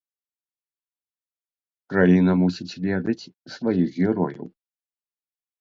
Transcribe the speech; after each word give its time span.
Краіна 1.93 2.31
мусіць 2.45 2.79
ведаць 2.87 3.29
сваіх 3.57 3.87
герояў! 4.03 4.45